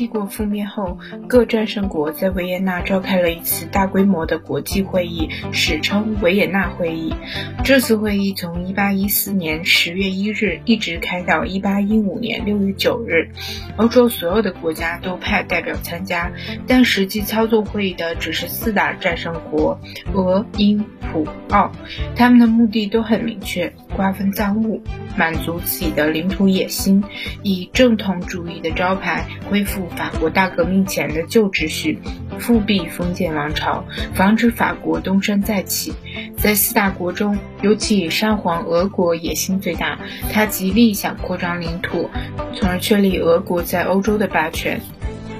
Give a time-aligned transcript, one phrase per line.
[0.00, 0.96] 帝国覆灭后，
[1.28, 7.14] 各战胜国在维也纳召开了一次大规模的国际会议，史称维也纳会议。
[7.64, 13.30] 这次会议从1814年10月1日一直开到1815年6月9日。
[13.76, 16.32] 欧洲所有的国家都派代表参加，
[16.66, 19.78] 但实际操作会议的只是四大战胜国——
[20.16, 20.82] 俄、英、
[21.12, 21.70] 普、奥。
[22.16, 24.80] 他们的目的都很明确：瓜分赃物，
[25.18, 27.04] 满足自己的领土野心，
[27.42, 31.98] 以正统主义的招牌恢复法国大革命前的旧秩序，
[32.38, 35.92] 复辟封建王朝，防止法国东山再起。
[36.36, 39.98] 在四大国中，尤其以沙皇俄国野心最大，
[40.32, 42.08] 他极力想扩张领土，
[42.54, 44.80] 从而确立俄国在欧洲的霸权。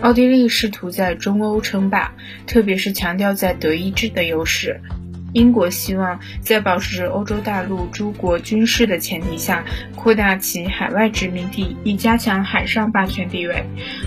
[0.02, 2.14] 奥地利试图在中欧称霸，
[2.46, 4.80] 特别是强调在德意志的优势。
[5.32, 13.64] 英国希望在保持欧洲大陆诸国军事的前提下，扩大其海外殖民地，以加强海上霸权地位。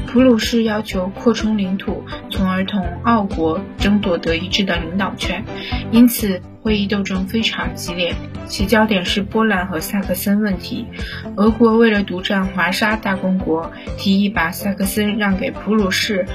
[0.08, 5.44] 普鲁士要求扩充领土，从而同奥国争夺德意志的领导权。
[5.92, 8.14] 因此，会议斗争非常激烈，
[8.48, 10.88] 其焦点是波兰和萨克森问题。
[11.36, 16.26] 俄国为了独占华沙大公国，提议把萨克森让给普鲁士，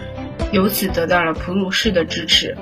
[0.53, 2.57] 由此得到了普鲁士的支持。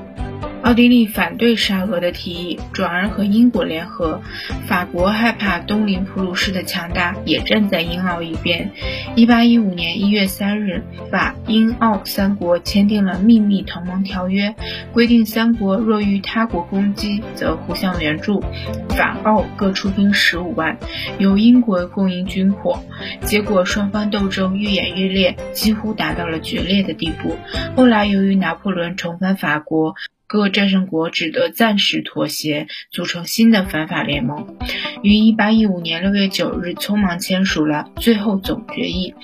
[0.66, 4.20] 奥地利反对沙俄的提议，转而和英国联合。
[4.66, 8.72] 法国害怕东邻普鲁士的强大，也站在英奥一边。
[9.14, 14.56] 一八一五年一月三日，法英奥三国签订了秘密同盟条约，
[14.92, 18.42] 规定三国若遇他国攻击，则互相援助。
[18.88, 20.78] 法奥各出兵十五万，
[21.18, 22.80] 由英国供应军火。
[23.20, 27.36] 结果双方斗争愈演愈烈，几乎达到了决裂的地步。
[27.76, 29.94] 后来由于拿破仑重返法国。
[30.28, 34.56] 各战胜国只得暂时妥协，组成新的反法联盟，
[35.02, 39.14] 于1815年6月9日匆忙签署了最后总决议。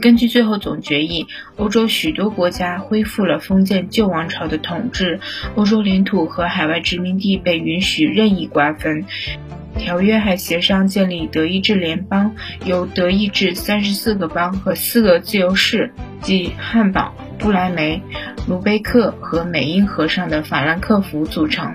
[0.00, 5.20] 根据最后总决议，欧洲许多国家恢复了封建旧王朝的统治，
[5.54, 9.06] 欧洲领土和海外殖民地被允许任意瓜分。
[9.78, 12.34] 条约还协商建立德意志联邦，
[12.66, 17.14] 由德意志三十四个邦和四个自由市，即汉堡。
[17.42, 18.00] 布莱梅、
[18.46, 21.74] 卢贝克和美因河上的法兰克福组成。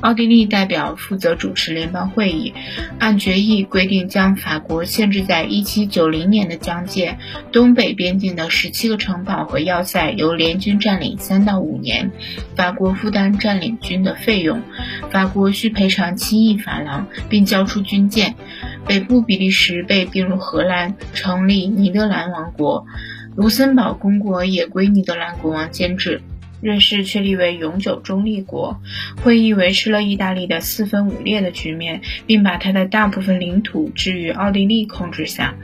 [0.00, 2.54] 奥地利代表负责主持联邦会议。
[3.00, 7.18] 按决议规定，将法国限制在1790年的疆界，
[7.50, 12.12] 东北边境的17个城堡和要塞由联军占领三到五年，
[12.54, 14.62] 法国负担占领军的费用。
[15.10, 18.36] 法国需赔偿七亿法郎，并交出军舰。
[18.86, 22.86] 北部比利时被并入荷兰，成立尼德兰王国。
[23.40, 26.20] 卢森堡公国也归尼德兰国王监制，
[26.60, 28.82] 瑞士确立为永久中立国。
[29.22, 35.54] 会议维持了意大利的四分五裂的局面，并把它的大部分领土置于奥地利控制下。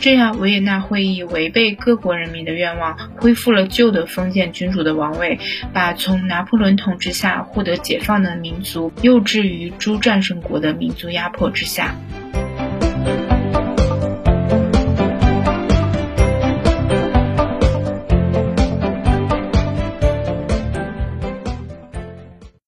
[0.00, 5.38] 这样，维也纳会议违背各国人民的愿望，恢复了旧的封建君主的王位，
[5.74, 11.94] 把从拿破仑统治下获得解放的民族，又置于诸战胜国的民族压迫之下。